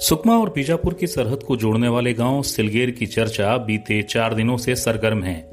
सुकमा 0.00 0.38
और 0.38 0.50
बीजापुर 0.50 0.94
की 0.94 1.06
सरहद 1.06 1.42
को 1.42 1.56
जोड़ने 1.56 1.88
वाले 1.88 2.14
गाँव 2.14 2.42
सिलगेर 2.42 2.90
की 2.90 3.06
चर्चा 3.06 3.56
बीते 3.56 4.02
चार 4.02 4.34
दिनों 4.34 4.56
से 4.56 4.76
सरगर्म 4.76 5.22
है। 5.22 5.50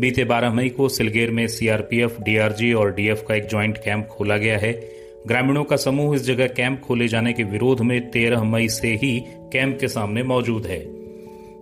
बीते 0.00 0.24
12 0.24 0.52
मई 0.52 0.68
को 0.68 0.88
सिलगेर 0.88 1.30
में 1.30 1.48
सीआरपीएफ, 1.48 2.20
डीआरजी 2.20 2.72
और 2.72 2.94
डीएफ 2.94 3.24
का 3.28 3.34
एक 3.34 3.48
ज्वाइंट 3.48 3.78
कैंप 3.78 4.06
खोला 4.06 4.36
गया 4.36 4.58
है। 4.58 4.88
ग्रामीणों 5.26 5.64
का 5.64 5.76
समूह 5.76 6.16
इस 6.16 6.24
जगह 6.24 6.46
कैंप 6.46 6.80
खोले 6.80 7.08
जाने 7.08 7.32
के 7.32 7.42
विरोध 7.42 7.80
में 7.80 8.10
13 8.10 8.42
मई 8.42 8.68
से 8.68 8.88
ही 8.88 9.24
कैंप 9.28 9.80
के 9.80 9.88
सामने 9.88 10.22
मौजूद 10.22 10.66
है। 10.66 10.99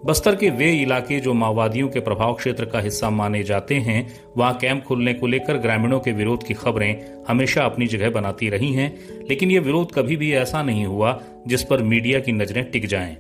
बस्तर 0.04 0.36
के 0.36 0.50
वे 0.50 0.72
इलाके 0.72 1.20
जो 1.20 1.34
माओवादियों 1.34 1.88
के 1.88 2.00
प्रभाव 2.00 2.34
क्षेत्र 2.34 2.64
का 2.64 2.80
हिस्सा 2.80 3.10
माने 3.10 3.42
जाते 3.42 3.74
हैं, 3.74 4.20
वहाँ 4.36 4.54
कैंप 4.54 4.84
खुलने 4.84 5.14
को 5.14 5.26
लेकर 5.26 5.56
ग्रामीणों 5.56 6.00
के 6.00 6.12
विरोध 6.12 6.46
की 6.46 6.54
खबरें 6.54 7.24
हमेशा 7.28 7.62
अपनी 7.62 7.86
जगह 7.86 8.10
बनाती 8.10 8.48
रही 8.48 8.72
हैं, 8.72 8.98
लेकिन 9.28 9.50
ये 9.50 9.58
विरोध 9.58 9.92
कभी 9.92 10.16
भी 10.16 10.32
ऐसा 10.32 10.62
नहीं 10.62 10.86
हुआ 10.86 11.22
जिस 11.46 11.62
पर 11.62 11.82
मीडिया 11.82 12.20
की 12.20 12.32
नज़रें 12.32 12.70
टिक 12.70 12.86
जाएँ। 12.86 13.16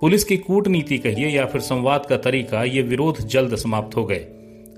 पुलिस 0.00 0.24
की 0.24 0.36
कूटनीति 0.36 0.98
कहिए 0.98 1.28
या 1.28 1.46
फिर 1.46 1.60
संवाद 1.60 2.06
का 2.06 2.16
तरीका, 2.16 2.64
ये 2.64 2.82
विरोध 2.82 3.18
जल्द 3.18 3.56
समाप्त 3.56 3.96
हो 3.96 4.04
गए 4.04 4.26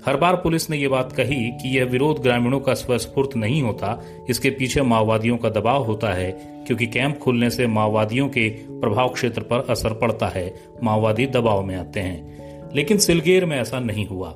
हर 0.05 0.17
बार 0.17 0.35
पुलिस 0.35 0.69
ने 0.69 0.77
ये 0.77 0.87
बात 0.87 1.11
कही 1.11 1.35
कि 1.35 1.77
यह 1.77 1.85
विरोध 1.85 2.21
ग्रामीणों 2.21 2.59
का 2.59 2.73
स्वस्फूर्त 2.73 3.35
नहीं 3.35 3.61
होता, 3.61 4.03
इसके 4.29 4.49
पीछे 4.49 4.81
माओवादियों 4.81 5.37
का 5.37 5.49
दबाव 5.49 5.83
होता 5.83 6.13
है, 6.13 6.31
क्योंकि 6.67 6.87
कैंप 6.87 7.17
खुलने 7.17 7.49
से 7.49 7.67
माओवादियों 7.67 8.29
के 8.29 8.49
प्रभाव 8.49 9.09
क्षेत्र 9.09 9.41
पर 9.41 9.67
असर 9.69 9.93
पड़ता 9.93 10.27
है, 10.27 10.53
माओवादी 10.83 11.25
दबाव 11.25 11.63
में 11.63 11.75
आते 11.75 11.99
हैं। 11.99 12.39
लेकिन 12.75 12.97
सिलगेर 12.97 13.45
में 13.45 13.61
ऐसा 13.61 13.79
नहीं 13.79 14.07
हुआ। 14.07 14.29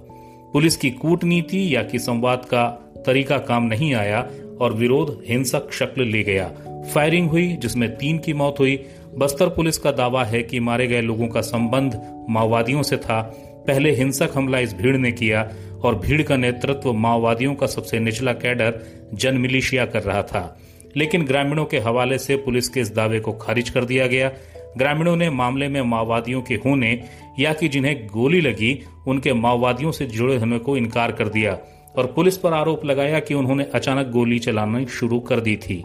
पुलिस 0.54 0.78
की 0.78 0.92
कूटनीति 0.92 1.76
या 1.76 1.84
कि 1.84 2.00
संवाद 2.00 2.46
का 2.46 2.92
तरीका 3.06 3.38
काम 3.38 3.64
नहीं 3.64 3.94
आया 3.94 4.30
और 4.62 4.74
विरोध 4.74 5.24
हिंसक 5.28 5.72
शक्ल 5.72 6.04
ले 6.04 6.24
गया। 6.24 6.52
फायरिंग 6.94 7.30
हुई, 7.30 7.54
जिसमें 7.54 7.98
तीन 7.98 8.18
की 8.18 8.34
मौत 8.34 8.56
हुई। 8.60 8.84
बस्तर 9.18 9.50
पुलिस 9.50 9.78
का 9.78 9.92
दावा 9.92 10.24
है 10.24 10.44
कि 10.44 10.60
मारे 10.60 10.88
गए 10.88 11.02
लोगों 11.02 11.28
का 11.28 11.42
संबंध 11.42 12.26
माओवादियों 12.30 12.84
से 12.84 12.98
था 12.98 13.38
पहले 13.68 13.92
हिंसक 13.92 14.30
हमला 14.36 14.60
इस 14.60 14.74
भीड़ 14.74 14.98
ने 14.98 15.12
किया 15.12 15.52
और 15.84 15.96
भीड़ 15.96 16.22
का 16.22 16.38
नेतृत्व 16.38 16.94
माओवादियों 16.94 17.56
का 17.56 17.68
सबसे 17.68 18.00
निचला 18.00 18.34
कैडर 18.34 18.80
जन 19.14 19.38
मिलिशिया 19.38 19.86
कर 19.86 20.04
रहा 20.04 20.24
था। 20.24 20.60
लेकिन 20.98 21.26
ग्रामीणों 21.26 21.66
के 21.66 21.80
हवाले 21.80 22.18
से 22.18 22.36
पुलिस 22.36 22.70
के 22.70 22.80
इस 22.80 22.96
दावे 22.96 23.20
को 23.20 23.32
खारिज 23.32 23.70
कर 23.70 23.86
दिया 23.86 24.08
गया। 24.08 24.32
ग्रामीणों 24.78 25.16
ने 25.16 25.30
मामले 25.30 25.68
में 25.68 25.82
माओवादियों 25.82 26.42
के 26.42 26.56
होने 26.56 27.04
या 27.40 27.54
कि 27.54 27.68
जिन्हें 27.68 28.08
गोली 28.08 28.42
लगी, 28.42 28.80
उनके 29.08 29.34
माओवादियों 29.34 29.92
से 29.92 30.06
जुड़े 30.06 30.38
होने 30.38 30.60
को 30.60 30.78
इनकार 30.78 31.12
कर 31.12 31.28
दिया 31.28 31.60
और 31.96 32.06
पुलिस 32.06 32.38
पर 32.38 32.54
आरोप 32.54 32.86
लगाया 32.86 33.20
कि 33.20 33.34
उन्होंने 33.34 33.68
अचानक 33.74 34.08
गोली 34.08 34.40
चलाना 34.40 34.86
शुरू 34.86 35.20
कर 35.20 35.40
दी 35.40 35.56
थी। 35.56 35.84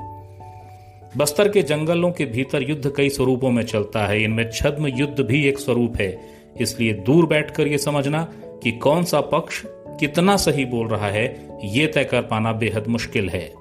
बस्तर 1.16 1.48
के 1.48 1.62
जंगलों 1.62 2.10
के 2.10 2.24
भीतर 2.24 2.70
युद्ध 2.70 2.92
कई 2.96 3.08
स्वरूपों 3.08 3.50
में 3.50 3.62
चलता 3.62 4.06
है। 4.06 4.22
इनमें 4.22 4.50
छद्म 4.50 4.86
युद्ध 4.86 5.20
भी 5.20 5.48
एक 5.48 5.58
स्वरूप 5.58 5.96
है। 6.00 6.37
इसलिए 6.60 6.92
दूर 7.06 7.26
बैठकर 7.26 7.66
यह 7.66 7.76
समझना 7.76 8.22
कि 8.62 8.72
कौन 8.72 9.04
सा 9.04 9.20
पक्ष 9.20 9.62
कितना 10.00 10.36
सही 10.36 10.64
बोल 10.64 10.88
रहा 10.88 11.06
है, 11.06 11.24
ये 11.64 11.86
तय 11.86 12.04
कर 12.04 12.22
पाना 12.22 12.52
बेहद 12.52 12.86
मुश्किल 12.88 13.28
है। 13.28 13.52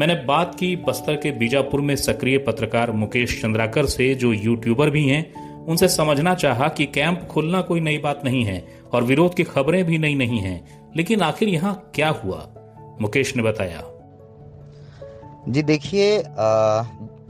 मैंने 0.00 0.14
बात 0.24 0.54
की 0.54 0.74
बस्तर 0.76 1.16
के 1.16 1.30
बीजापुर 1.30 1.80
में 1.80 1.94
सक्रिय 1.96 2.38
पत्रकार 2.38 2.90
मुकेश 2.92 3.40
चंद्राकर 3.42 3.86
से, 3.86 4.14
जो 4.14 4.32
यूट्यूबर 4.32 4.90
भी 4.90 5.06
हैं, 5.08 5.64
उनसे 5.66 5.88
समझना 5.88 6.34
चाहा 6.34 6.68
कि 6.68 6.86
कैंप 6.86 7.26
खुलना 7.30 7.60
कोई 7.60 7.80
नई 7.80 7.98
बात 7.98 8.24
नहीं 8.24 8.44
है 8.44 8.64
और 8.92 9.04
विरोध 9.04 9.34
की 9.34 9.44
खबरें 9.44 9.84
भी 9.84 9.98
नई 9.98 10.14
नहीं 10.14 10.38
हैं। 10.38 10.90
लेकिन 10.96 11.20
आखिर 11.20 11.48
यहाँ 11.48 11.90
क्या 11.94 12.08
हुआ? 12.08 12.48
मुकेश 13.00 13.36
ने 13.36 13.42
बताया। 13.42 13.82
जी 15.48 15.62
देखिए 15.62 16.22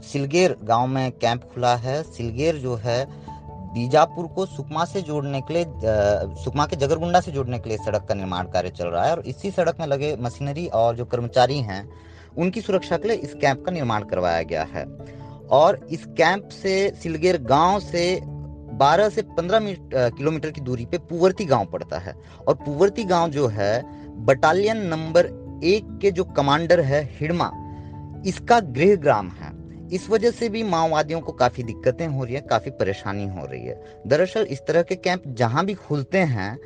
सिलगेर 0.03 0.55
गाँव 0.63 0.87
में 0.87 1.11
कैंप 1.11 1.43
खुला 1.43 1.75
है। 1.75 2.01
सिलगेर 2.03 2.55
जो 2.55 2.75
है 2.75 3.05
बीजापुर 3.73 4.27
को 4.27 4.45
सुकमा 4.45 4.83
से 4.85 5.01
जोड़ने 5.01 5.41
के 5.41 5.53
लिए 5.53 5.65
सुकमा 6.43 6.65
के 6.65 6.75
जगरगुंडा 6.75 7.19
से 7.19 7.31
जोड़ने 7.31 7.59
के 7.59 7.69
लिए 7.69 7.77
सड़क 7.77 8.05
का 8.09 8.15
निर्माण 8.15 8.47
कार्य 8.47 8.69
चल 8.69 8.87
रहा 8.87 9.05
है 9.05 9.11
और 9.11 9.23
इसी 9.27 9.51
सड़क 9.51 9.79
में 9.79 9.87
लगे 9.87 10.15
मशीनरी 10.21 10.65
और 10.67 10.95
जो 10.95 11.05
कर्मचारी 11.05 11.57
हैं, 11.59 11.87
उनकी 12.37 12.61
सुरक्षा 12.61 12.97
के 12.97 13.07
लिए 13.07 13.17
इस 13.17 13.33
कैंप 13.33 13.63
का 13.65 13.71
निर्माण 13.71 14.03
करवाया 14.03 14.41
गया 14.41 14.63
है। 14.73 14.85
और 15.51 15.79
इस 15.91 16.05
कैंप 16.17 16.49
से 16.51 16.93
सिलगेर 17.03 17.37
गाँव 17.43 17.79
से 17.79 18.03
12 18.79 19.09
से 19.09 19.21
15 19.31 19.75
किलोमीटर 20.09 20.51
की 20.51 20.61
दूरी 20.61 20.85
पे 20.85 20.97
पुवर्ती 21.09 21.45
गाँव 21.45 21.65
पड़ता 21.65 21.99
है। 21.99 22.13
और 22.47 22.53
पुवर्ती 22.55 23.03
गाँव 23.03 23.29
जो 23.29 23.47
है, 23.47 23.83
बटालियन 24.25 24.85
नंबर 24.87 25.25
एक 25.63 25.97
के 26.01 26.11
जो 26.11 26.23
कमांडर 26.23 26.79
है 26.79 27.03
हिडमा 27.19 27.51
इसका 28.25 28.59
गृह 28.59 28.95
ग्राम 28.95 29.29
है। 29.31 29.42
इस 29.93 30.09
वजह 30.09 30.31
से 30.31 30.49
भी 30.49 30.63
माओवादियों 30.63 31.19
को 31.21 31.31
काफ़ी 31.31 31.63
दिक्कतें 31.63 32.07
हो 32.07 32.23
रही 32.23 32.35
है, 32.35 32.41
काफ़ी 32.41 32.71
परेशानी 32.71 33.27
हो 33.27 33.45
रही 33.45 33.65
है। 33.65 33.81
दरअसल 34.07 34.43
इस 34.43 34.65
तरह 34.67 34.81
के 34.81 34.95
कैंप 34.95 35.23
जहाँ 35.27 35.65
भी 35.65 35.73
खुलते 35.73 36.17
हैं, 36.17 36.57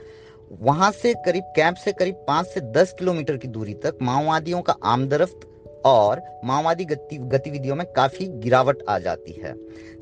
वहाँ 0.62 0.92
से 0.92 1.14
करीब, 1.26 1.44
कैंप 1.56 1.76
से 1.76 1.92
करीब 1.92 2.16
पाँच 2.28 2.48
से 2.48 2.62
दस 2.72 2.96
किलोमीटर 3.00 3.38
की 3.38 3.48
दूरी 3.48 3.74
तक 3.74 3.98
माओवादियों 4.02 4.62
का 4.62 4.76
आमदरफ्त 4.84 5.48
और 5.86 6.22
माओवादी 6.46 6.86
गति, 6.86 7.18
गतिविधियों 7.18 7.76
में 7.76 7.86
काफ़ी 7.88 8.28
गिरावट 8.28 8.84
आ 8.90 8.98
जाती 9.00 9.32
है। 9.44 9.54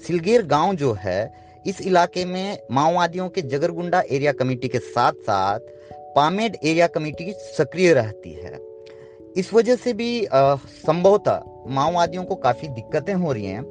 सिलगेर 0.08 0.46
गाँव 0.46 0.75
जो 0.75 0.94
है, 0.94 1.34
इस 1.68 1.81
इलाके 1.81 2.25
में 2.25 2.58
माओवादियों 2.72 3.30
के 3.30 3.41
जगरगुंडा 3.41 4.03
एरिया 4.12 4.31
कमेटी 4.31 4.68
के 4.68 4.80
साथ 4.80 5.14
साथ 5.22 5.59
पामेड 6.16 6.58
एरिया 6.64 6.88
कमेटी 6.88 7.34
सक्रिय 7.58 7.94
रहती 7.94 8.34
है। 8.34 8.59
इस 9.38 9.53
वजह 9.53 9.75
से 9.75 9.94
भी 9.94 10.28
संभवतः 10.34 11.41
माओवादियों 11.68 12.24
को 12.24 12.36
काफ़ी 12.36 12.68
दिक्कतें 12.68 13.14
हो 13.14 13.31
रही 13.31 13.46
हैं। 13.46 13.64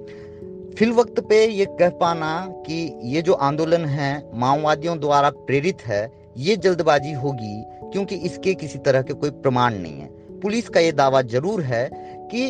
फिल 0.74 0.92
वक्त 0.92 1.20
पे 1.20 1.44
ये 1.46 1.64
कह 1.80 1.90
पाना 1.90 2.46
कि 2.66 2.76
ये 3.06 3.22
जो 3.22 3.32
आंदोलन 3.32 3.84
है, 3.84 4.30
माओवादियों 4.34 4.98
द्वारा 5.00 5.30
प्रेरित 5.30 5.82
है, 5.82 6.10
ये 6.36 6.56
जल्दबाजी 6.56 7.12
होगी, 7.14 7.62
क्योंकि 7.92 8.16
इसके 8.16 8.54
किसी 8.54 8.78
तरह 8.78 9.02
के 9.02 9.14
कोई 9.14 9.30
प्रमाण 9.30 9.74
नहीं 9.74 10.00
है। 10.00 10.08
पुलिस 10.40 10.68
का 10.68 10.80
ये 10.80 10.92
दावा 10.92 11.20
ज़रूर 11.24 11.62
है 11.62 11.88
कि 12.32 12.42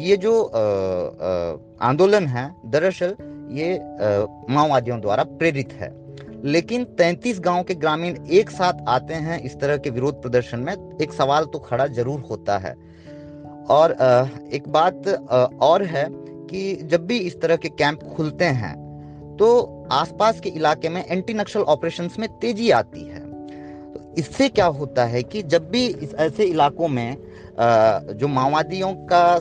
ये 0.00 0.16
जो 0.16 0.42
आंदोलन 1.82 2.26
है, 2.26 2.50
दरअसल 2.66 3.16
ये 3.52 3.78
माओवादियों 4.50 5.00
द्वारा 5.00 5.22
प्रेरित 5.24 5.72
है। 5.72 5.90
लेकिन 6.44 6.84
33 6.98 7.40
गाँव 7.40 7.62
के 7.62 7.74
ग्रामीण 7.74 8.16
एक 8.28 8.50
साथ 8.50 8.84
आते 8.88 9.14
हैं, 9.14 9.40
इस 9.42 9.58
तरह 9.60 9.76
के 9.76 9.90
विरोध 9.90 10.20
प्रदर्शन 10.22 10.58
में, 10.58 10.74
एक 11.02 11.12
सवाल 11.12 11.44
तो 11.44 11.58
खड़ा 11.58 11.86
ज़रूर 11.88 12.20
होता 12.20 12.58
है। 12.58 12.74
और 13.70 13.92
एक 14.52 14.68
बात 14.68 15.08
और 15.62 15.82
है 15.84 16.06
कि 16.50 16.74
जब 16.82 17.06
भी 17.06 17.18
इस 17.18 17.40
तरह 17.40 17.56
के 17.56 17.68
कैंप 17.68 18.02
खुलते 18.16 18.44
हैं 18.60 18.74
तो 19.36 19.48
आसपास 19.92 20.40
के 20.40 20.48
इलाके 20.48 20.88
में 20.88 21.04
एंटी 21.06 21.34
नक्सल 21.34 21.60
ऑपरेशंस 21.60 22.18
में 22.18 22.28
तेज़ी 22.38 22.70
आती 22.70 23.00
है। 23.00 23.20
तो 23.92 24.14
इससे 24.18 24.48
क्या 24.48 24.66
होता 24.66 25.04
है 25.04 25.22
कि 25.22 25.42
जब 25.42 25.68
भी 25.70 25.86
इस 25.86 26.14
ऐसे 26.14 26.44
इलाकों 26.44 26.88
में 26.88 27.16
जो 28.12 28.28
माओवादियों 28.28 28.92
का 29.12 29.38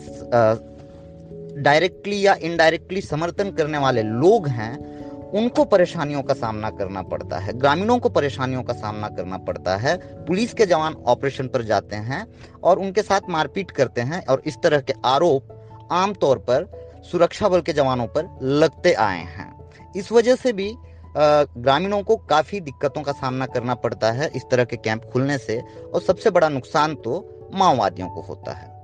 डायरेक्टली 1.62 2.26
या 2.26 2.36
इनडायरेक्टली 2.42 3.02
समर्थन 3.02 3.52
करने 3.52 3.78
वाले 3.78 4.02
लोग 4.04 4.48
हैं 4.48 4.97
उनको 5.30 5.64
परेशानियों 5.66 6.22
का 6.24 6.34
सामना 6.34 6.70
करना 6.70 7.02
पड़ता 7.02 7.40
है, 7.40 7.54
ग्रामीणों 7.54 7.98
को 8.00 8.10
परेशानियों 8.10 8.64
का 8.64 8.74
सामना 8.74 9.08
करना 9.10 9.38
पड़ता 9.38 9.76
है, 9.78 9.96
पुलिस 10.26 10.54
के 10.54 10.66
जवान 10.66 10.94
ऑपरेशन 11.08 11.48
पर 11.48 11.64
जाते 11.64 11.96
हैं 11.96 12.26
और 12.64 12.80
उनके 12.80 13.02
साथ 13.02 13.30
मारपीट 13.30 13.72
करते 13.72 14.02
हैं 14.02 14.26
और 14.26 14.42
इस 14.46 14.58
तरह 14.64 14.82
के 14.82 14.94
आरोप 15.06 15.88
आमतौर 15.92 16.38
पर 16.40 16.70
सुरक्षा 17.12 17.50
बल 17.50 17.62
के 17.62 17.74
जवानों 17.74 18.08
पर 18.08 18.38
लगते 18.42 18.94
आए 18.94 19.24
हैं। 19.28 19.54
इस 19.96 20.12
वजह 20.12 20.36
से 20.36 20.54
भी 20.54 20.74
ग्रामीणों 21.18 22.02
को 22.04 22.16
काफ़ी 22.30 22.60
दिक्कतों 22.60 23.02
का 23.02 23.12
सामना 23.12 23.46
करना 23.46 23.76
पड़ता 23.76 24.12
है 24.12 24.30
इस 24.36 24.44
तरह 24.52 24.64
के 24.64 24.78
कैंप 24.78 25.06
खुलने 25.14 25.38
से 25.38 25.60
और 25.94 26.02
सबसे 26.02 26.30
बड़ा 26.30 26.50
नुकसान 26.50 26.96
तो 26.96 27.50
माओवादियों 27.54 28.10
को 28.10 28.22
होता 28.22 28.54
है। 28.54 28.76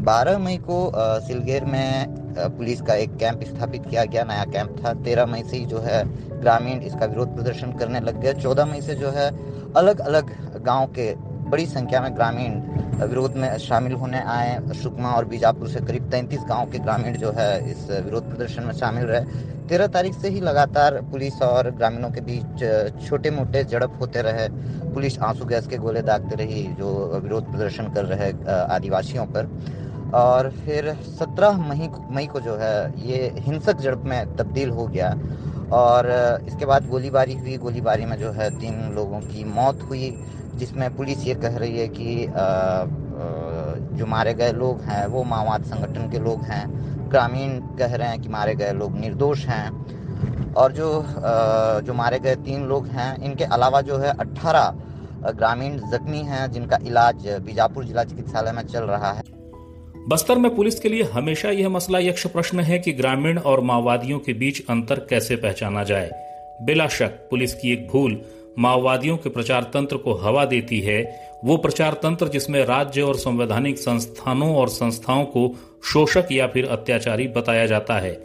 12 0.00 0.38
मई 0.38 0.56
को 0.60 0.80
सिलगेर 1.20 1.64
में 1.64 2.18
पुलिस 2.56 2.80
का 2.82 2.94
एक 2.94 3.16
कैंप 3.16 3.42
स्थापित 3.44 3.86
किया 3.86 4.04
गया। 4.04 4.24
नया 4.24 4.44
कैंप 4.44 4.76
था। 4.78 4.92
13 5.02 5.26
मई 5.26 5.42
से 5.42 5.56
ही 5.56 5.64
जो 5.66 5.78
है 5.78 6.02
ग्रामीण 6.40 6.80
इसका 6.82 7.06
विरोध 7.06 7.34
प्रदर्शन 7.34 7.72
करने 7.72 8.00
लग 8.00 8.20
गए। 8.20 8.32
14 8.34 8.64
मई 8.66 8.80
से 8.80 8.94
जो 8.94 9.10
है 9.10 9.28
अलग 9.76 9.98
अलग 10.00 10.32
गाँव 10.64 10.86
के 10.88 11.14
बड़ी 11.50 11.66
संख्या 11.66 12.00
में 12.00 12.14
ग्रामीण 12.16 12.60
विरोध 13.00 13.36
में 13.36 13.56
शामिल 13.58 13.92
होने 13.92 14.20
आए। 14.28 14.58
सुकमा 14.74 15.10
और 15.10 15.24
बीजापुर 15.24 15.68
से 15.68 15.80
करीब 15.80 16.10
तैंतीस 16.10 16.40
गाँव 16.48 16.70
के 16.70 16.78
ग्रामीण 16.78 17.16
जो 17.16 17.32
है 17.36 17.70
इस 17.70 17.86
विरोध 17.90 18.28
प्रदर्शन 18.28 18.62
में 18.62 18.72
शामिल 18.72 19.04
रहे। 19.06 19.48
तेरह 19.68 19.86
तारीख 19.86 20.14
से 20.14 20.28
ही 20.28 20.40
लगातार 20.40 21.00
पुलिस 21.10 21.42
और 21.42 21.70
ग्रामीणों 21.70 22.10
के 22.10 22.20
बीच 22.20 23.08
छोटे 23.08 23.30
मोटे 23.30 23.64
झड़प 23.64 23.98
होते 24.00 24.22
रहे। 24.22 24.48
पुलिस 24.94 25.18
आँसू 25.20 25.44
गैस 25.44 25.66
के 25.66 25.76
गोले 25.76 26.02
दागते 26.02 26.36
रही 26.36 26.62
जो 26.78 27.20
विरोध 27.22 27.50
प्रदर्शन 27.50 27.92
कर 27.94 28.04
रहे 28.04 28.32
आदिवासियों 28.66 29.26
पर। 29.26 29.46
और 30.14 30.50
फिर 30.50 30.92
17 31.18 31.58
मई 31.58 31.88
मई 32.10 32.26
को 32.26 32.40
जो 32.40 32.56
है, 32.56 33.06
ये 33.06 33.32
हिंसक 33.38 33.80
झड़प 33.80 34.02
में 34.04 34.36
तब्दील 34.36 34.70
हो 34.70 34.86
गया। 34.86 35.14
और 35.72 36.08
इसके 36.48 36.66
बाद 36.66 36.88
गोलीबारी 36.88 37.34
हुई। 37.34 37.56
गोलीबारी 37.56 38.04
में 38.04 38.16
जो 38.18 38.30
है, 38.30 38.50
तीन 38.50 38.92
लोगों 38.94 39.20
की 39.20 39.44
मौत 39.44 39.82
हुई, 39.82 40.24
जिसमें 40.54 40.96
पुलिस 40.96 41.26
ये 41.26 41.34
कह 41.34 41.56
रही 41.56 41.78
है 41.78 41.88
कि 41.88 42.26
जो 43.96 44.06
मारे 44.06 44.34
गए 44.34 44.52
लोग 44.52 44.80
हैं, 44.80 45.06
वो 45.06 45.22
माओवाद 45.24 45.64
संगठन 45.64 46.10
के 46.10 46.18
लोग 46.18 46.42
हैं। 46.42 47.10
ग्रामीण 47.10 47.58
कह 47.76 47.94
रहे 47.94 48.08
हैं 48.08 48.20
कि 48.20 48.28
मारे 48.28 48.54
गए 48.54 48.72
लोग 48.72 48.98
निर्दोष 48.98 49.46
हैं। 49.46 50.54
और 50.54 50.72
जो 50.72 51.04
जो 51.80 51.94
मारे 51.94 52.18
गए 52.18 52.34
तीन 52.34 52.64
लोग 52.64 52.86
हैं, 52.86 53.16
इनके 53.22 53.44
अलावा 53.44 53.80
जो 53.80 53.98
है, 53.98 54.10
अट्ठारह 54.10 54.74
ग्रामीण 55.30 55.78
जख्मी 55.90 56.18
हैं, 56.18 56.50
जिनका 56.52 56.78
इलाज 56.82 57.28
बीजापुर 57.42 57.84
जिला 57.84 58.04
चिकित्सालय 58.04 58.52
में 58.52 58.62
चल 58.62 58.84
रहा 58.84 59.12
है। 59.12 59.39
बस्तर 60.08 60.38
में 60.38 60.54
पुलिस 60.54 60.80
के 60.80 60.88
लिए 60.88 61.02
हमेशा 61.02 61.50
यह 61.50 61.68
मसला 61.68 61.98
यक्ष 61.98 62.26
प्रश्न 62.26 62.60
है 62.60 62.78
कि 62.78 62.92
ग्रामीण 62.92 63.38
और 63.38 63.60
माओवादियों 63.60 64.18
के 64.18 64.32
बीच 64.32 64.62
अंतर 64.70 64.94
कैसे 64.94 65.36
पहचाना 65.36 65.84
जाए। 65.84 66.10
बिला 66.62 66.88
शक 66.88 67.06
पुलिस 67.06 67.54
की 67.54 67.72
एक 67.72 67.88
भूल, 67.88 68.22
माओवादियों 68.58 69.16
के 69.16 69.28
प्रचार 69.28 69.62
तंत्र 69.62 69.96
को 69.96 70.14
हवा 70.14 70.44
देती 70.44 70.80
है। 70.80 71.20
वो 71.44 71.56
प्रचार 71.56 71.92
तंत्र 71.92 72.28
जिसमें 72.28 72.64
राज्य 72.64 73.02
और 73.02 73.16
संवैधानिक 73.16 73.78
संस्थानों 73.78 74.56
और 74.56 74.68
संस्थाओं 74.68 75.24
को 75.24 75.56
शोषक 75.84 76.24
या 76.32 76.46
फिर 76.46 76.66
अत्याचारी 76.66 77.28
बताया 77.28 77.66
जाता 77.66 77.98
है। 77.98 78.24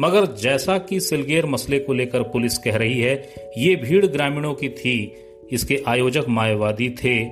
मगर 0.00 0.26
जैसा 0.26 0.78
कि 0.78 1.00
सिलगेर 1.00 1.46
मसले 1.46 1.78
को 1.78 1.92
लेकर 1.92 2.22
पुलिस 2.22 2.58
कह 2.58 2.76
रही 2.76 3.00
है, 3.00 3.34
ये 3.58 3.76
भीड़ 3.76 4.06
ग्रामीणों 4.06 4.54
की 4.54 4.68
थी। 4.68 5.12
इसके 5.52 5.82
आयोजक 5.86 6.24
माओवादी 6.28 6.90
थे। 6.90 7.24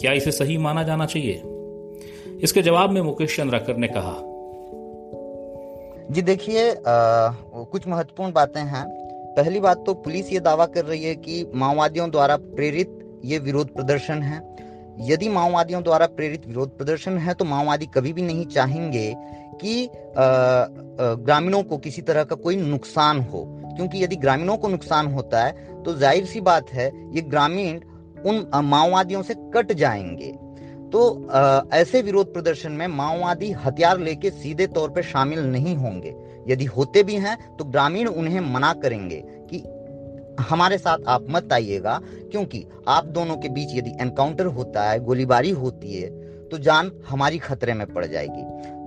क्या 0.00 0.12
इसे 0.12 0.32
सही 0.32 0.56
माना 0.56 0.82
जाना 0.82 1.06
चाहिए? 1.06 1.42
इसके 2.44 2.62
जवाब 2.62 2.90
में 2.90 3.00
मुकेश 3.02 3.36
चंद्राकर 3.36 3.76
ने 3.76 3.88
कहा। 3.88 4.14
जी 6.10 6.22
देखिए 6.22 6.74
कुछ 6.78 7.86
महत्वपूर्ण 7.88 8.32
बातें 8.32 8.60
हैं। 8.62 8.84
पहली 9.36 9.60
बात 9.60 9.82
तो 9.86 9.94
पुलिस 9.94 10.32
ये 10.32 10.40
दावा 10.40 10.66
कर 10.66 10.84
रही 10.84 11.04
है 11.04 11.14
कि 11.16 11.44
माओवादियों 11.54 12.10
द्वारा 12.10 12.36
प्रेरित 12.36 12.98
ये 13.24 13.38
विरोध 13.38 13.72
प्रदर्शन 13.74 14.22
है। 14.22 14.42
यदि 15.02 15.28
माओवादियों 15.28 15.82
द्वारा 15.82 16.06
प्रेरित 16.08 16.46
विरोध 16.46 16.76
प्रदर्शन 16.78 17.18
है 17.18 17.34
तो 17.34 17.44
माओवादी 17.44 17.86
कभी 17.86 18.12
भी 18.12 18.22
नहीं 18.22 18.46
चाहेंगे 18.46 19.14
कि 19.56 19.88
ग्रामीणों 20.18 21.62
को 21.62 21.78
किसी 21.78 22.02
तरह 22.02 22.24
का 22.24 22.36
कोई 22.36 22.56
नुकसान 22.56 23.20
हो। 23.22 23.44
क्योंकि 23.76 24.04
यदि 24.04 24.16
ग्रामीणों 24.18 24.56
को 24.56 24.68
नुकसान 24.68 25.12
होता 25.14 25.44
है 25.44 25.82
तो 25.82 25.94
ज़ाहिर 25.94 26.24
सी 26.26 26.40
बात 26.42 26.70
है, 26.70 26.86
ये 27.14 27.20
ग्रामीण 27.22 27.80
उन 28.26 28.46
माओवादियों 28.64 29.22
से 29.22 29.34
कट 29.54 29.72
जाएँगे। 29.74 30.32
तो 30.94 31.28
आ, 31.28 31.60
ऐसे 31.72 32.00
विरोध 32.02 32.32
प्रदर्शन 32.32 32.72
में 32.72 32.86
माओवादी 32.86 33.50
हथियार 33.52 33.98
लेके 33.98 34.30
सीधे 34.30 34.66
तौर 34.66 34.90
पर 34.90 35.02
शामिल 35.02 35.40
नहीं 35.42 35.74
होंगे। 35.76 36.14
यदि 36.48 36.64
होते 36.64 37.02
भी 37.02 37.14
हैं 37.14 37.56
तो 37.56 37.64
ग्रामीण 37.64 38.08
उन्हें 38.08 38.40
मना 38.54 38.72
करेंगे 38.72 39.22
कि 39.50 39.58
हमारे 40.40 40.78
साथ 40.78 40.98
आप 41.08 41.26
मत 41.30 41.52
आइएगा 41.52 41.98
क्योंकि 42.04 42.64
आप 42.88 43.04
दोनों 43.06 43.36
के 43.36 43.48
बीच 43.48 43.74
यदि 43.74 43.90
एनकाउंटर 44.00 44.46
होता 44.46 44.88
है 44.90 44.98
गोलीबारी 45.04 45.50
होती 45.50 45.94
है 45.94 46.08
तो 46.48 46.58
जान 46.58 46.90
हमारी 47.08 47.38
खतरे 47.38 47.74
में 47.74 47.86
पड़ 47.86 48.04
जाएगी। 48.06 48.42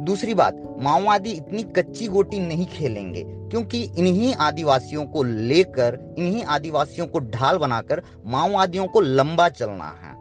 दूसरी 0.06 0.34
बात 0.34 0.62
माओवादी 0.80 1.32
इतनी 1.32 1.64
कच्ची 1.76 2.08
गोटी 2.08 2.40
नहीं 2.40 2.66
खेलेंगे 2.66 3.24
क्योंकि 3.26 3.82
इन्हीं 3.98 4.34
आदिवासियों 4.36 5.06
को 5.06 5.24
लेकर 5.24 6.00
इन्हीं 6.18 6.44
आदिवासियों 6.46 7.08
को 7.08 7.20
ढाल 7.20 7.58
बनाकर 7.58 8.02
माओवादियों 8.26 8.88
को 8.88 9.02
लंबा 9.02 9.50
चलना 9.50 9.90
है। 10.04 10.16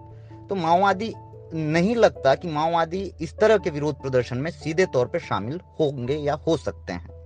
तो 0.49 0.55
माओवादी 0.55 1.13
नहीं 1.55 1.97
लगता 1.97 2.35
कि 2.35 2.49
माओवादी 2.49 3.13
इस 3.21 3.39
तरह 3.39 3.59
के 3.59 3.71
विरोध 3.71 3.95
प्रदर्शन 4.03 4.39
में 4.39 4.51
सीधे 4.51 4.87
तौर 4.87 5.07
पर 5.07 5.19
शामिल 5.19 5.61
होंगे 5.81 6.15
या 6.15 6.35
हो 6.35 6.57
सकते 6.57 6.93
हैं। 6.93 7.17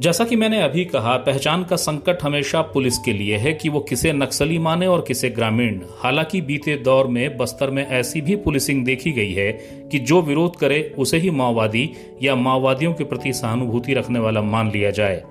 जैसा 0.00 0.24
कि 0.24 0.36
मैंने 0.36 0.62
अभी 0.62 0.84
कहा, 0.84 1.16
पहचान 1.16 1.64
का 1.64 1.76
संकट 1.76 2.22
हमेशा 2.22 2.62
पुलिस 2.62 2.98
के 2.98 3.12
लिए 3.12 3.36
है 3.36 3.52
कि 3.52 3.68
वो 3.68 3.80
किसे 3.80 4.12
नक्सली 4.12 4.58
माने 4.58 4.86
और 4.86 5.04
किसे 5.08 5.30
ग्रामीण। 5.30 5.80
हालाँकि 5.98 6.40
बीते 6.40 6.76
दौर 6.76 7.06
में 7.06 7.36
बस्तर 7.36 7.70
में 7.70 7.86
ऐसी 7.86 8.20
भी 8.20 8.36
पुलिसिंग 8.36 8.84
देखी 8.84 9.12
गई 9.12 9.32
है 9.32 9.52
कि 9.92 9.98
जो 9.98 10.22
विरोध 10.22 10.56
करे, 10.56 10.94
उसे 10.98 11.18
ही 11.18 11.30
माओवादी 11.30 11.90
या 12.22 12.34
माओवादियों 12.34 12.94
के 12.94 13.04
प्रति 13.04 13.32
सहानुभूति 13.32 13.94
रखने 13.94 14.18
वाला 14.18 14.42
मान 14.42 14.70
लिया 14.70 14.90
जाए। 14.90 15.24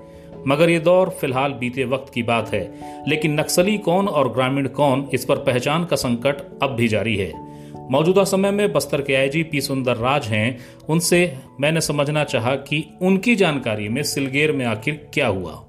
मगर 0.48 0.70
ये 0.70 0.78
दौर 0.78 1.08
फ़िलहाल 1.08 1.52
बीते 1.52 1.84
वक्त 1.84 2.12
की 2.12 2.22
बात 2.22 2.52
है। 2.54 2.74
लेकिन 3.08 3.40
नक्सली 3.40 3.78
कौन 3.78 4.08
और 4.08 4.32
ग्रामीण 4.32 4.68
कौन, 4.68 5.08
इस 5.14 5.24
पर 5.24 5.36
पहचान 5.36 5.84
का 5.84 5.96
संकट 5.96 6.62
अब 6.62 6.70
भी 6.70 6.88
जारी 6.88 7.16
है। 7.16 7.52
मौजूदा 7.90 8.24
समय 8.24 8.50
में 8.50 8.72
बस्तर 8.72 9.02
के 9.02 9.14
आईजी 9.14 9.42
पी 9.42 9.60
सुंदर 9.60 9.96
राज 9.96 10.26
हैं। 10.26 10.58
उनसे 10.88 11.36
मैंने 11.60 11.80
समझना 11.80 12.24
चाहा 12.24 12.54
कि 12.54 12.98
उनकी 13.02 13.36
जानकारी 13.36 13.88
में 13.88 14.02
सिलगेर 14.02 14.52
में 14.52 14.66
आखिर 14.66 15.10
क्या 15.14 15.26
हुआ। 15.26 15.64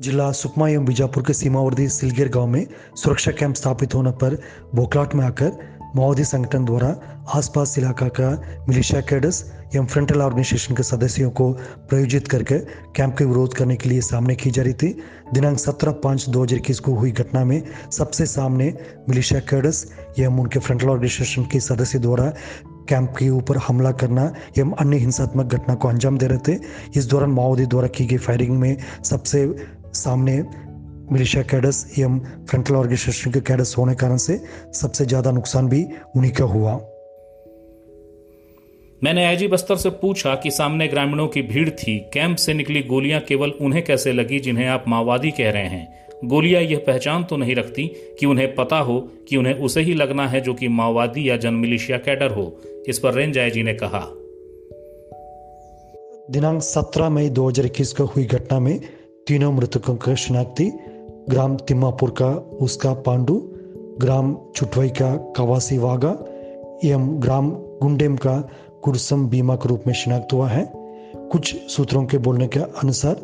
जिला 0.00 0.32
सुकमा 0.32 0.68
एवं 0.68 0.84
बीजापुर 0.84 1.22
के 1.26 1.32
सीमावर्ती 1.32 1.88
सिलगेर 1.88 2.28
गाँव 2.28 2.46
में 2.46 2.66
सुरक्षा 2.94 3.32
कैंप 3.32 3.54
स्थापित 3.54 3.94
होने 3.94 4.10
पर 4.10 4.40
बोखलाट 4.74 5.14
में 5.14 5.24
आकर 5.24 5.77
माओवादी 5.96 6.24
संगठन 6.24 6.64
द्वारा 6.64 6.96
आसपास 7.34 7.78
इलाका 7.78 8.08
का 8.08 8.42
मिलिशिया 8.68 9.00
कैडर्स 9.00 9.52
एवं 9.74 9.86
फ्रंटल 9.86 10.22
ऑर्गेनाइजेशन 10.22 10.74
के 10.74 10.82
सदस्यों 10.82 11.30
को 11.30 11.52
प्रयोजित 11.88 12.28
करके 12.28 12.58
कैंप 12.96 13.16
के 13.18 13.24
विरोध 13.24 13.54
करने 13.54 13.76
के 13.76 13.88
लिए 13.88 14.00
सामने 14.00 14.34
की 14.34 14.50
जा 14.50 14.62
रही 14.62 14.72
थी। 14.72 15.00
दिनांक 15.34 15.58
17 15.58 15.88
पाँच 15.88 16.28
दो 16.28 16.46
को 16.72 16.94
हुई 16.94 17.10
घटना 17.10 17.44
में 17.44 17.62
सबसे 17.92 18.26
सामने 18.26 18.74
मिलिशिया 19.08 19.40
कैडस 19.40 19.92
एवं 20.18 20.40
उनके 20.40 20.58
फ्रंटल 20.58 20.88
ऑर्गेनाइजेशन 20.88 21.42
के 21.42 21.60
सदस्य 21.60 21.98
द्वारा 21.98 22.32
कैंप 22.88 23.14
के 23.18 23.30
ऊपर 23.30 23.56
हमला 23.56 23.92
करना 23.92 24.34
एवं 24.58 24.72
अन्य 24.72 24.96
हिंसात्मक 24.96 25.46
घटना 25.46 25.74
को 25.74 25.88
अंजाम 25.88 26.18
दे 26.18 26.26
रहे 26.26 26.38
थे। 26.38 26.60
इस 26.96 27.06
दौरान 27.06 27.30
माओवादी 27.30 27.66
द्वारा 27.66 27.88
की 27.88 28.06
गई 28.06 28.16
फायरिंग 28.16 28.58
में 28.58 28.76
सबसे 29.04 29.56
सामने 29.94 30.44
मिलिशिया 31.12 31.42
कैडस 31.42 31.92
एवं 31.98 32.18
फ्रंटल 32.18 32.74
ऑर्गेनाइजेशन 32.74 33.30
के 33.30 33.40
कैडस 33.40 33.74
होने 33.78 33.94
कारण 33.94 34.16
से 34.16 34.40
सबसे 34.72 35.06
ज़्यादा 35.06 35.30
नुकसान 35.30 35.68
भी 35.68 35.84
उन्हीं 36.16 36.32
का 36.32 36.44
हुआ। 36.44 36.80
मैंने 39.04 39.24
आईजी 39.24 39.48
बस्तर 39.48 39.76
से 39.76 39.90
पूछा 39.90 40.34
कि 40.34 40.50
सामने 40.50 40.88
ग्रामीणों 40.88 41.28
की 41.28 41.42
भीड़ 41.42 41.70
थी 41.70 41.98
कैंप 42.14 42.36
से 42.36 42.54
निकली 42.54 42.82
गोलियाँ 42.82 43.20
केवल 43.20 43.50
उन्हें 43.50 43.84
कैसे 43.84 44.12
लगी 44.12 44.40
जिन्हें 44.40 44.66
आप 44.66 44.84
माओवादी 44.88 45.30
कह 45.30 45.50
रहे 45.50 45.66
हैं? 45.66 46.08
गोलियाँ 46.24 46.62
यह 46.62 46.84
पहचान 46.86 47.24
तो 47.24 47.36
नहीं 47.36 47.54
रखती 47.54 47.86
कि 48.20 48.26
उन्हें 48.26 48.54
पता 48.54 48.78
हो 48.78 49.00
कि 49.28 49.36
उन्हें 49.36 49.54
उसे 49.54 49.80
ही 49.80 49.94
लगना 49.94 50.28
है 50.28 50.40
जो 50.40 50.54
कि 50.54 50.68
माओवादी 50.68 51.30
या 51.30 51.36
जन 51.36 51.54
मिलिशिया 51.54 51.98
कैडर 51.98 52.30
हो। 52.30 52.60
इस 52.88 52.98
पर 52.98 53.14
रेंज 53.14 53.38
आईजी 53.38 53.62
ने 53.62 53.74
कहा। 53.74 54.00
दिनांक 56.30 56.62
17 56.62 57.08
मई 57.08 57.28
2021 57.28 57.92
को 57.92 58.04
हुई 58.04 58.24
घटना 58.24 58.58
में 58.60 58.80
तीनों 59.28 59.52
मृतकों 59.52 59.96
की 59.96 60.16
शिनाख्ती 60.16 60.70
ग्राम 61.28 61.56
तिम्मापुर 61.56 62.10
का 62.10 62.28
उसका 62.60 62.92
पांडु, 62.92 63.34
ग्राम 64.00 64.36
चुटवई 64.56 64.88
का 64.88 65.16
कवासी 65.36 65.78
वागा 65.78 66.10
एवं 66.84 67.22
ग्राम 67.22 67.50
गुंडेम 67.50 68.16
का 68.16 68.48
कुरसम 68.82 69.28
बीमा 69.28 69.56
के 69.56 69.68
रूप 69.68 69.82
में 69.86 69.94
शिनाख्त 69.94 70.32
हुआ 70.32 70.48
है। 70.48 70.72
कुछ 71.16 71.70
सूत्रों 71.70 72.04
के 72.04 72.18
बोलने 72.18 72.46
के 72.46 72.60
अनुसार 72.60 73.14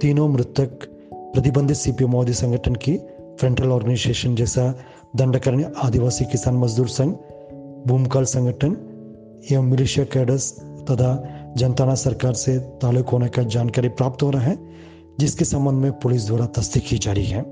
तीनों 0.00 0.28
मृतक 0.28 0.68
प्रतिबंधित 1.12 1.76
सीपीओ 1.76 2.06
मोदी 2.06 2.32
संगठन 2.32 2.74
की 2.74 2.96
फ्रंटल 3.40 3.68
ऑर्गेनाइजेशन 3.68 4.34
जैसा 4.34 4.74
दंडकरण 5.16 5.64
आदिवासी 5.76 6.24
किसान 6.24 6.54
मजदूर 6.54 6.88
संघ, 6.88 7.14
भूमकाल 7.86 8.24
संगठन, 8.24 8.76
एवं 9.52 9.62
मिलिशिया 9.62 10.06
कैडर्स 10.12 10.52
तथा 10.60 11.28
जनताना 11.56 11.94
सरकार 11.94 12.32
से 12.32 12.58
ताल्लुक 12.58 13.08
होने 13.08 13.28
का 13.28 13.42
जानकारी 13.42 13.88
प्राप्त 13.88 14.22
हो 14.22 14.30
रहा 14.30 14.42
है। 14.42 14.58
जिसके 15.20 15.44
संबंध 15.44 15.74
में 15.74 15.92
पुलिस 15.92 16.26
द्वारा 16.26 16.46
तस्दीक 16.46 16.84
की 16.86 16.98
जा 16.98 17.12
रही 17.12 17.26
है। 17.26 17.44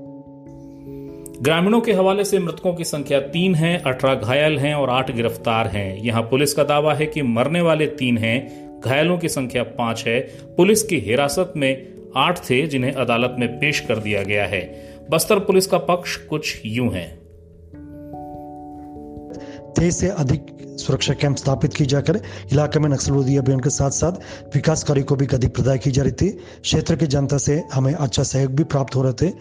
ग्रामीणों 1.41 1.81
के 1.81 1.93
हवाले 1.93 2.23
से 2.23 2.39
मृतकों 2.39 2.73
की 2.73 2.83
संख्या 2.83 3.19
तीन 3.19 3.55
है 3.55 3.77
अठारह 3.77 4.15
घायल 4.15 4.57
हैं 4.59 4.75
और 4.75 4.89
आठ 4.89 5.11
गिरफ़्तार 5.11 5.67
हैं। 5.67 5.97
यहाँ 5.97 6.21
पुलिस 6.21 6.53
का 6.53 6.63
दावा 6.63 6.93
है 6.93 7.05
कि 7.05 7.21
मरने 7.21 7.61
वाले 7.61 7.87
तीन 7.87 8.17
हैं 8.17 8.65
घायलों 8.79 9.17
की 9.17 9.29
संख्या 9.29 9.63
पाँच 9.63 10.03
है। 10.07 10.19
पुलिस 10.57 10.83
की 10.83 10.99
हिरासत 10.99 11.53
में 11.57 11.93
आठ 12.17 12.39
थे 12.49 12.67
जिन्हें 12.67 12.91
अदालत 12.91 13.35
में 13.39 13.59
पेश 13.59 13.79
कर 13.79 13.97
दिया 13.97 14.23
गया 14.23 14.45
है। 14.45 14.61
बस्तर 15.11 15.39
पुलिस 15.39 15.67
का 15.67 15.77
पक्ष 15.77 16.15
कुछ 16.15 16.61
यूँ 16.65 16.89
है। 16.89 17.07
तेईस 19.73 19.99
से 19.99 20.07
अधिक 20.07 20.54
सुरक्षा 20.77 21.13
कैंप 21.13 21.37
स्थापित 21.37 21.73
की 21.73 21.85
जाकर 21.85 22.21
इलाके 22.51 22.79
में 22.79 22.89
नक्सलवादी 22.89 23.37
अभियान 23.37 23.59
के 23.59 23.69
साथ 23.69 23.91
साथ 23.91 24.11
विकास 24.55 24.83
कार्य 24.83 25.03
को 25.03 25.15
भी 25.15 25.25
गति 25.25 25.47
प्रदाय 25.47 25.77
की 25.77 25.91
जा 25.91 26.03
रही 26.03 26.11
थी। 26.11 26.29
क्षेत्र 26.61 26.95
की 26.95 27.07
जनता 27.07 27.37
से 27.37 27.63
हमें 27.73 27.93
अच्छा 27.93 28.23
सहयोग 28.23 28.51
भी 28.51 28.63
प्राप्त 28.63 28.95
हो 28.95 29.03
रहे 29.03 29.13
थे। 29.13 29.33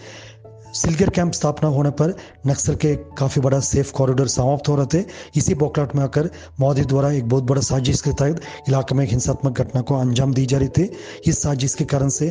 सिलगर 0.74 1.10
कैंप 1.10 1.32
स्थापना 1.32 1.68
होने 1.68 1.90
पर 1.90 2.14
नक्सल 2.46 2.74
के 2.74 2.94
काफ़ी 2.96 3.40
बड़ा 3.40 3.60
सेफ़ 3.60 3.92
कॉरिडोर 3.92 4.28
समाप्त 4.28 4.68
हो 4.68 4.76
रहे 4.76 4.86
थे। 4.94 5.04
इसी 5.36 5.54
बोकलाट 5.54 5.94
में 5.96 6.02
आकर 6.02 6.30
मोदी 6.60 6.82
द्वारा 6.82 7.10
एक 7.10 7.28
बहुत 7.28 7.44
बड़ा 7.44 7.60
साजिश 7.60 8.00
के 8.00 8.10
तहत 8.10 8.40
इलाके 8.68 8.94
में 8.94 9.04
एक 9.04 9.10
हिंसात्मक 9.10 9.60
घटना 9.60 9.80
को 9.80 9.94
अंजाम 9.94 10.34
दी 10.34 10.46
जा 10.46 10.58
रही 10.58 10.68
थी। 10.68 10.90
इस 11.26 11.42
साजिश 11.42 11.74
के 11.74 11.84
कारण 11.84 12.08
से 12.08 12.30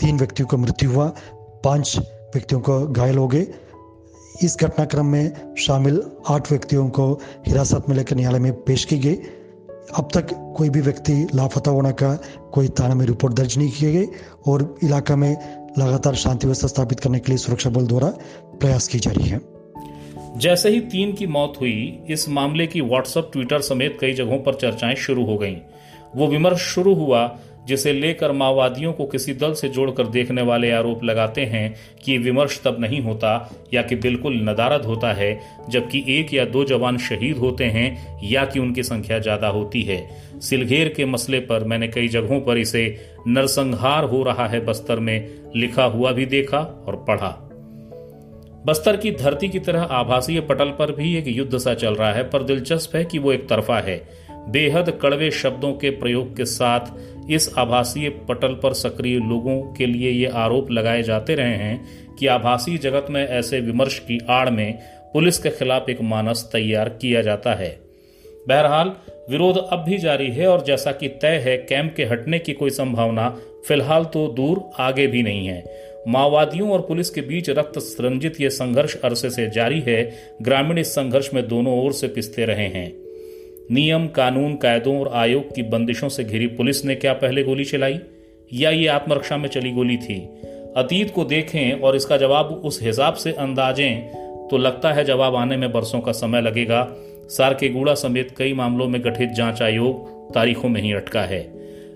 तीन 0.00 0.18
व्यक्तियों 0.18 0.48
को 0.48 0.56
मृत्यु 0.56 0.90
हुआ, 0.90 1.12
पाँच 1.64 1.96
व्यक्तियों 2.34 2.60
को 2.60 2.86
घायल 2.86 3.18
हो 3.18 3.28
गए। 3.28 3.46
इस 4.42 4.56
घटनाक्रम 4.60 5.06
में 5.06 5.54
शामिल 5.58 6.02
आठ 6.28 6.50
व्यक्तियों 6.52 6.88
को 6.88 7.20
हिरासत 7.46 7.84
में 7.88 7.96
लेकर 7.96 8.16
न्यायालय 8.16 8.38
में 8.38 8.52
पेश 8.52 8.84
की 8.84 8.98
गई। 8.98 9.14
अब 9.94 10.08
तक 10.14 10.54
कोई 10.56 10.68
भी 10.68 10.80
व्यक्ति 10.80 11.28
लापता 11.34 11.70
होने 11.70 11.92
का 11.92 12.22
कोई 12.52 12.68
थाना 12.68 12.94
में 12.94 13.06
रिपोर्ट 13.06 13.34
दर्ज 13.34 13.58
नहीं 13.58 13.70
की 13.70 13.92
गई 13.92 14.06
और 14.46 14.78
इलाका 14.84 15.16
में 15.16 15.60
लगातार 15.78 16.14
शांति 16.14 16.46
व्यवस्था 16.46 16.68
स्थापित 16.68 17.00
करने 17.00 17.18
के 17.18 17.28
लिए 17.28 17.38
सुरक्षा 17.38 17.70
बल 17.70 17.86
द्वारा 17.86 18.08
प्रयास 18.44 18.88
की 18.88 18.98
जा 18.98 19.10
रही 19.10 19.28
है। 19.28 19.40
जैसे 20.36 20.68
ही 20.68 20.80
तीन 20.80 21.12
की 21.12 21.26
मौत 21.26 21.54
हुई, 21.60 22.02
इस 22.10 22.28
मामले 22.28 22.66
की 22.66 22.80
व्हाट्सएप 22.80 23.30
ट्विटर 23.32 23.60
समेत 23.60 23.98
कई 24.00 24.12
जगहों 24.12 24.38
पर 24.38 24.54
चर्चाएँ 24.54 24.94
शुरू 24.94 25.24
हो 25.24 25.38
गईं। 25.38 25.56
वो 26.16 26.26
विमर्श 26.26 26.60
शुरू 26.60 26.94
हुआ 26.94 27.38
जिसे 27.70 27.92
लेकर 27.92 28.32
माओवादियों 28.32 28.92
को 28.92 29.06
किसी 29.06 29.34
दल 29.34 29.52
से 29.54 29.68
जोड़कर 29.68 30.06
देखने 30.08 30.42
वाले 30.42 30.70
आरोप 30.70 31.04
लगाते 31.04 31.44
हैं 31.46 31.74
कि 32.04 32.16
विमर्श 32.18 32.60
तब 32.64 32.76
नहीं 32.80 33.00
होता 33.00 33.32
या 33.74 33.82
कि 33.82 33.96
बिल्कुल 33.98 34.40
नदारद 34.42 34.84
होता 34.84 35.12
है, 35.12 35.38
जबकि 35.68 36.04
एक 36.08 36.34
या 36.34 36.44
दो 36.46 36.64
जवान 36.64 36.98
शहीद 37.00 37.36
होते 37.36 37.64
हैं 37.66 38.18
या 38.24 38.44
कि 38.44 38.60
उनकी 38.60 38.82
संख्या 38.82 39.18
ज़्यादा 39.18 39.48
होती 39.48 39.82
है। 39.82 40.00
सिलघेर 40.40 40.88
के 40.88 41.04
मसले 41.04 41.40
पर 41.42 41.64
मैंने 41.64 41.88
कई 41.88 42.08
जगहों 42.08 42.40
पर 42.40 42.58
इसे 42.58 42.84
नरसंहार 43.28 44.04
हो 44.04 44.22
रहा 44.22 44.46
है 44.46 44.64
बस्तर 44.64 45.00
में 45.00 45.28
लिखा 45.56 45.84
हुआ 45.84 46.12
भी 46.12 46.26
देखा 46.28 46.58
और 46.86 47.04
पढ़ा। 47.08 47.36
बस्तर 48.66 48.96
की 48.96 49.10
धरती 49.12 49.48
की 49.48 49.58
तरह 49.58 49.82
आभासीय 49.92 50.40
पटल 50.40 50.70
पर 50.78 50.92
भी 50.92 51.14
एक 51.16 51.28
युद्ध 51.28 51.58
सा 51.58 51.74
चल 51.74 51.94
रहा 51.94 52.12
है, 52.12 52.22
पर 52.22 52.42
दिलचस्प 52.42 52.96
है 52.96 53.04
कि 53.04 53.18
वो 53.18 53.32
एक 53.32 53.48
तरफा 53.48 53.78
है। 53.80 53.96
बेहद 54.48 54.90
कड़वे 55.02 55.30
शब्दों 55.30 55.72
के 55.72 55.90
प्रयोग 55.92 56.36
के 56.36 56.44
साथ 56.44 57.19
इस 57.30 57.52
आभासीय 57.58 58.08
पटल 58.28 58.54
पर 58.54 58.72
सक्रिय 58.72 59.18
लोगों 59.18 59.60
के 59.72 59.86
लिए 59.86 60.10
ये 60.10 60.26
आरोप 60.26 60.70
लगाए 60.70 61.02
जाते 61.02 61.34
रहे 61.34 61.56
हैं 61.56 62.16
कि 62.16 62.26
आभासी 62.26 62.78
जगत 62.78 63.06
में 63.10 63.26
ऐसे 63.28 63.60
विमर्श 63.60 63.98
की 63.98 64.18
आड़ 64.28 64.50
में 64.50 64.78
पुलिस 65.12 65.38
के 65.38 65.50
खिलाफ 65.50 65.88
एक 65.90 66.00
मानस 66.02 66.48
तैयार 66.52 66.88
किया 66.88 67.22
जाता 67.22 67.54
है। 67.54 67.78
बहरहाल, 68.48 68.92
विरोध 69.30 69.56
अब 69.72 69.78
भी 69.78 69.98
जारी 69.98 70.30
है 70.30 70.46
और 70.46 70.64
जैसा 70.64 70.92
कि 70.92 71.08
तय 71.08 71.36
है, 71.36 71.56
कैंप 71.56 71.94
के 71.96 72.04
हटने 72.04 72.38
की 72.38 72.52
कोई 72.52 72.70
संभावना 72.70 73.28
फ़िलहाल 73.68 74.04
तो 74.04 74.26
दूर 74.26 74.70
आगे 74.78 75.06
भी 75.06 75.22
नहीं 75.22 75.46
है। 75.46 75.64
माओवादियों 76.08 76.70
और 76.70 76.80
पुलिस 76.80 77.10
के 77.10 77.20
बीच 77.20 77.50
रक्त 77.50 77.96
रंजित 78.00 78.40
ये 78.40 78.50
संघर्ष 78.50 78.96
अरसे 78.96 79.30
से 79.30 79.50
जारी 79.50 79.80
है। 79.80 80.12
ग्रामीण 80.42 80.78
इस 80.78 80.92
संघर्ष 80.92 81.34
में 81.34 81.48
दोनों 81.48 81.84
ओर 81.84 81.92
से 81.92 82.08
पिसते 82.08 82.44
रहे 82.44 82.66
हैं। 82.66 83.09
नियम, 83.72 84.06
कानून, 84.06 84.56
कायदों 84.56 85.00
और 85.00 85.08
आयोग 85.14 85.54
की 85.54 85.62
बंदिशों 85.62 86.08
से 86.08 86.24
घिरी 86.24 86.46
पुलिस 86.46 86.84
ने 86.84 86.94
क्या 86.94 87.12
पहले 87.12 87.42
गोली 87.42 87.64
चलाई? 87.64 87.98
या 88.52 88.70
ये 88.70 88.86
आत्मरक्षा 88.86 89.36
में 89.36 89.48
चली 89.48 89.70
गोली 89.70 89.96
थी? 89.96 90.28
अतीत 90.76 91.10
को 91.10 91.24
देखें 91.24 91.80
और 91.80 91.96
इसका 91.96 92.16
जवाब 92.16 92.46
उस 92.46 92.82
हिसाब 92.82 93.14
से 93.14 93.32
अंदाजें 93.32 94.00
तो 94.48 94.58
लगता 94.58 94.92
है 94.92 95.04
जवाब 95.04 95.34
आने 95.34 95.56
में 95.56 95.72
बरसों 95.72 96.00
का 96.00 96.12
समय 96.12 96.40
लगेगा। 96.40 96.88
सार 97.30 97.54
के 97.54 97.68
गूड़ा 97.68 97.94
समेत 97.94 98.30
कई 98.36 98.52
मामलों 98.52 98.88
में 98.88 99.04
गठित 99.04 99.30
जाँच 99.30 99.62
आयोग 99.62 100.10
तारीखों 100.34 100.68
में 100.68 100.82
ही 100.82 100.92
अटका 100.92 101.22
है। 101.22 101.52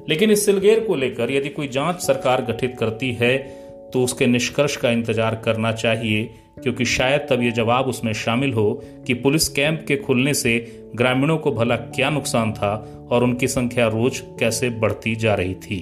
लेकिन 0.08 0.30
इस 0.30 0.46
सिलगेर 0.46 0.80
को 0.80 0.94
लेकर 0.94 1.30
यदि 1.30 1.48
कोई 1.48 1.68
जाँच 1.68 2.00
सरकार 2.00 2.42
गठित 2.42 2.76
करती 2.78 3.12
है 3.12 3.63
तो 3.94 4.02
उसके 4.04 4.26
निष्कर्ष 4.26 4.76
का 4.76 4.90
इंतज़ार 4.90 5.34
करना 5.44 5.72
चाहिए, 5.72 6.22
क्योंकि 6.62 6.84
शायद 6.84 7.26
तब 7.30 7.42
ये 7.42 7.50
जवाब 7.50 7.86
उसमें 7.86 8.12
शामिल 8.12 8.52
हो 8.52 8.72
कि 9.06 9.14
पुलिस 9.14 9.48
कैंप 9.48 9.84
के 9.88 9.96
खुलने 9.96 10.34
से 10.34 10.58
ग्रामीणों 10.96 11.38
को 11.38 11.52
भला 11.52 11.76
क्या 11.76 12.10
नुकसान 12.10 12.52
था 12.52 12.74
और 13.10 13.24
उनकी 13.24 13.48
संख्या 13.48 13.86
रोज 13.88 14.22
कैसे 14.40 14.70
बढ़ती 14.70 15.14
जा 15.16 15.34
रही 15.34 15.54
थी। 15.54 15.80